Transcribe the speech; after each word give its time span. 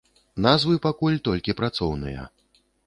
Назвы 0.45 0.79
пакуль 0.85 1.21
толькі 1.31 1.57
працоўныя. 1.61 2.29